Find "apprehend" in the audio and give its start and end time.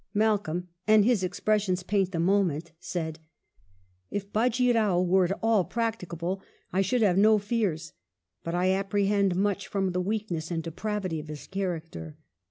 8.71-9.35